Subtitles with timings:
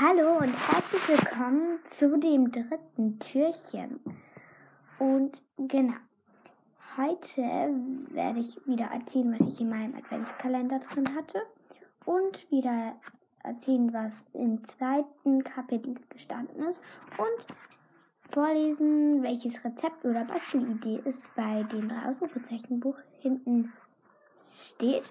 [0.00, 4.00] Hallo und herzlich willkommen zu dem dritten Türchen.
[4.98, 5.92] Und genau,
[6.96, 7.42] heute
[8.08, 11.42] werde ich wieder erzählen, was ich in meinem Adventskalender drin hatte
[12.06, 12.96] und wieder
[13.42, 16.80] erzählen, was im zweiten Kapitel gestanden ist
[17.18, 17.46] und
[18.30, 23.70] vorlesen, welches Rezept oder Bastelidee es bei dem drei Ausrufezeichenbuch hinten
[24.70, 25.04] steht.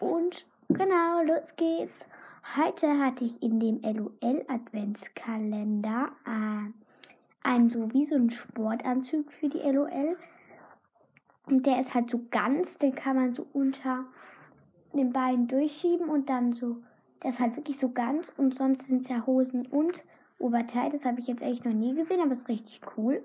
[0.00, 2.08] Und genau, los geht's.
[2.56, 6.72] Heute hatte ich in dem LOL Adventskalender äh,
[7.42, 10.16] einen so wie so einen Sportanzug für die LOL.
[11.46, 14.04] Und der ist halt so ganz, den kann man so unter
[14.92, 16.78] den Beinen durchschieben und dann so,
[17.22, 20.02] der ist halt wirklich so ganz und sonst sind es ja Hosen und
[20.38, 20.90] Oberteil.
[20.90, 23.24] Das habe ich jetzt echt noch nie gesehen, aber ist richtig cool.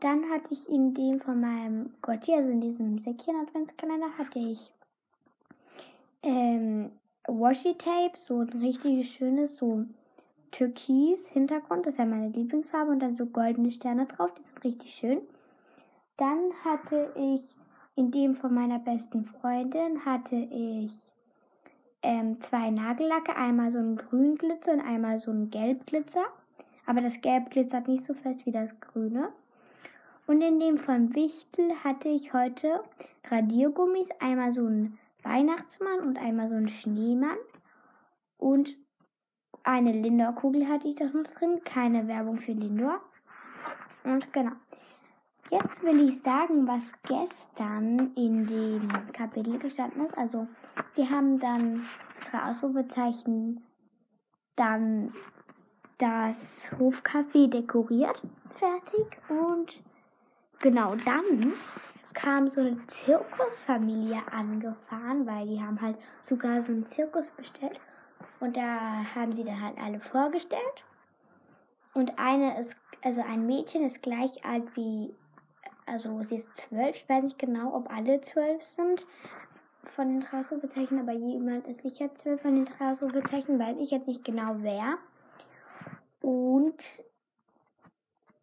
[0.00, 4.70] Dann hatte ich in dem von meinem Gotti, also in diesem Säckchen Adventskalender, hatte ich
[6.22, 6.90] ähm,
[7.26, 9.84] Washi-Tape, so ein richtig schönes, so
[10.52, 14.64] türkis Hintergrund, das ist ja meine Lieblingsfarbe und dann so goldene Sterne drauf, die sind
[14.64, 15.20] richtig schön.
[16.16, 17.42] Dann hatte ich
[17.96, 20.92] in dem von meiner besten Freundin hatte ich
[22.02, 26.24] ähm, zwei Nagellacke, einmal so ein grün Glitzer und einmal so ein gelb Glitzer.
[26.86, 29.30] Aber das gelb glitzert nicht so fest wie das grüne.
[30.26, 32.80] Und in dem von Wichtel hatte ich heute
[33.30, 37.36] Radiergummis, einmal so ein Weihnachtsmann und einmal so ein Schneemann.
[38.38, 38.76] Und
[39.62, 41.60] eine Lindor-Kugel hatte ich da noch drin.
[41.64, 43.00] Keine Werbung für Lindor.
[44.04, 44.52] Und genau.
[45.50, 50.16] Jetzt will ich sagen, was gestern in dem Kapitel gestanden ist.
[50.18, 50.48] Also,
[50.92, 51.86] sie haben dann
[52.30, 53.62] drei Ausrufezeichen,
[54.56, 55.14] dann
[55.98, 59.18] das Hofcafé dekoriert, fertig.
[59.28, 59.80] Und
[60.60, 61.54] genau dann
[62.16, 67.78] kam so eine Zirkusfamilie angefahren, weil die haben halt sogar so einen Zirkus bestellt.
[68.40, 70.84] Und da haben sie dann halt alle vorgestellt.
[71.92, 75.14] Und eine ist, also ein Mädchen ist gleich alt wie,
[75.84, 76.96] also sie ist zwölf.
[76.96, 79.06] Ich weiß nicht genau, ob alle zwölf sind
[79.94, 83.90] von den drei Ausrufezeichen, aber jemand ist sicher zwölf von den drei Ausrufezeichen, weiß ich
[83.90, 84.96] jetzt nicht genau wer.
[86.22, 86.82] Und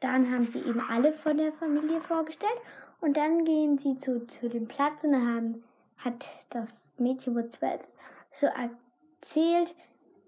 [0.00, 2.60] dann haben sie eben alle von der Familie vorgestellt.
[3.02, 5.64] Und dann gehen sie zu, zu dem Platz und dann haben,
[5.98, 7.96] hat das Mädchen, wo zwölf ist,
[8.30, 9.74] so erzählt,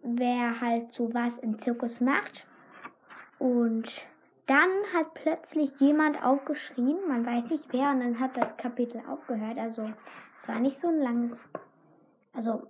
[0.02, 2.46] wer halt so was im Zirkus macht.
[3.38, 4.04] Und
[4.46, 9.56] dann hat plötzlich jemand aufgeschrien, man weiß nicht wer, und dann hat das Kapitel aufgehört.
[9.56, 9.88] Also
[10.40, 11.48] es war nicht so ein langes,
[12.32, 12.66] also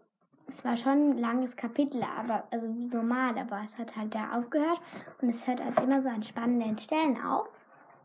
[0.47, 4.37] es war schon ein langes Kapitel, aber also wie normal, aber es hat halt da
[4.37, 4.83] aufgehört
[5.23, 7.49] und es hört halt immer so an spannenden Stellen auf.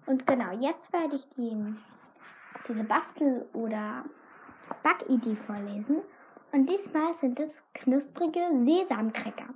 [0.09, 1.55] Und genau, jetzt werde ich die,
[2.67, 4.03] diese Bastel- oder
[4.81, 5.97] Backidee vorlesen.
[6.51, 9.53] Und diesmal sind es knusprige Sesamcracker.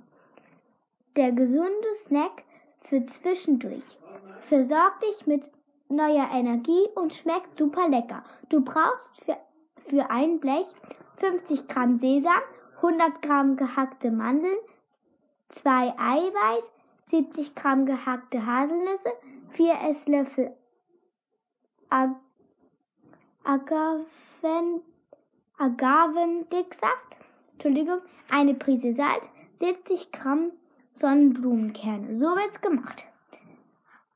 [1.16, 2.44] Der gesunde Snack
[2.82, 3.98] für zwischendurch.
[4.42, 5.50] Versorgt dich mit
[5.88, 8.22] neuer Energie und schmeckt super lecker.
[8.48, 9.36] Du brauchst für,
[9.88, 10.72] für ein Blech
[11.16, 12.42] 50 Gramm Sesam,
[12.76, 14.58] 100 Gramm gehackte Mandeln,
[15.48, 16.70] 2 Eiweiß,
[17.06, 19.10] 70 Gramm gehackte Haselnüsse,
[19.54, 20.52] 4 Esslöffel
[21.88, 22.16] Ag
[23.44, 24.80] Agaven,
[25.58, 27.16] Agavendicksaft,
[27.52, 28.00] Entschuldigung,
[28.30, 30.50] eine Prise Salz, 70 Gramm
[30.94, 32.16] Sonnenblumenkerne.
[32.16, 33.04] So wird's gemacht.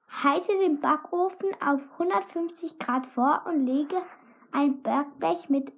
[0.08, 4.02] Halte den Backofen auf 150 Grad vor und lege
[4.50, 5.72] ein Backblech mit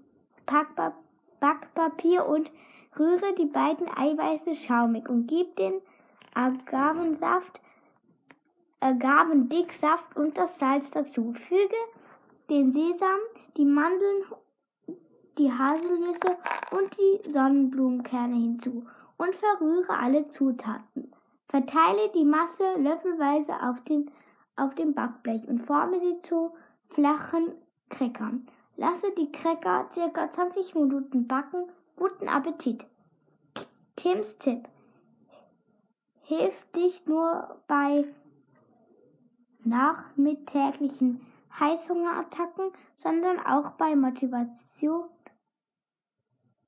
[1.41, 2.51] Backpapier und
[2.99, 5.75] rühre die beiden Eiweiße schaumig und gib den
[6.33, 7.61] Agavensaft
[8.81, 11.33] Agavendicksaft und das Salz dazu.
[11.35, 11.77] Füge
[12.49, 13.21] den Sesam,
[13.57, 14.25] die Mandeln,
[15.39, 16.37] die Haselnüsse
[16.71, 18.87] und die Sonnenblumenkerne hinzu
[19.17, 21.13] und verrühre alle Zutaten.
[21.49, 24.11] Verteile die Masse löffelweise auf dem,
[24.57, 26.55] auf dem Backblech und forme sie zu
[26.89, 27.55] flachen
[27.91, 28.47] Crackern.
[28.77, 31.65] Lasse die Cracker circa 20 Minuten backen.
[31.97, 32.87] Guten Appetit!
[33.97, 34.67] Tims Tipp.
[36.23, 38.05] Hilft dich nur bei
[39.65, 41.21] nachmittäglichen
[41.59, 45.05] Heißhungerattacken, sondern auch bei Motivation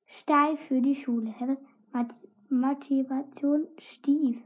[0.07, 1.35] steif für die Schule.
[2.49, 4.43] Motivation stief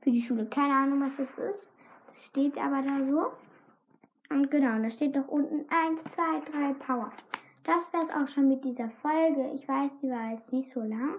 [0.00, 0.46] für die Schule.
[0.46, 1.68] Keine Ahnung, was das ist.
[2.08, 3.32] Das steht aber da so.
[4.30, 7.12] Und genau, da steht doch unten 1, 2, 3 Power.
[7.64, 9.50] Das wäre es auch schon mit dieser Folge.
[9.54, 11.16] Ich weiß, die war jetzt nicht so lang.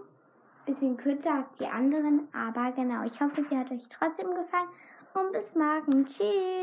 [0.66, 2.28] Bisschen kürzer als die anderen.
[2.34, 4.70] Aber genau, ich hoffe, sie hat euch trotzdem gefallen.
[5.16, 6.06] Und bis morgen.
[6.06, 6.56] Tschüss.